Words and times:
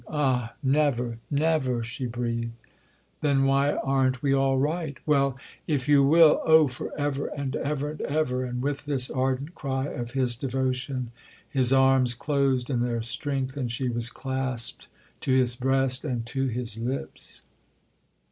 Ah 0.09 0.53
never, 0.63 1.19
never!" 1.29 1.83
she 1.83 2.07
breathed. 2.07 2.53
"Then 3.21 3.43
why 3.45 3.73
aren't 3.75 4.23
we 4.23 4.33
all 4.33 4.57
right?" 4.57 4.97
"Well, 5.05 5.37
if 5.67 5.87
you 5.87 6.03
will——!" 6.03 6.41
"Oh 6.43 6.67
for 6.67 6.91
ever 6.99 7.27
and 7.27 7.55
ever 7.57 7.91
and 7.91 8.01
ever!"—and 8.01 8.63
with 8.63 8.85
this 8.85 9.11
ardent 9.11 9.53
cry 9.53 9.85
of 9.89 10.09
his 10.13 10.35
devotion 10.35 11.11
his 11.47 11.71
arms 11.71 12.15
closed 12.15 12.71
in 12.71 12.79
their 12.81 13.03
strength 13.03 13.55
and 13.55 13.71
she 13.71 13.89
was 13.89 14.09
clasped 14.09 14.87
to 15.19 15.33
his 15.37 15.55
breast 15.55 16.03
and 16.03 16.25
to 16.25 16.47
his 16.47 16.79
lips. 16.79 17.43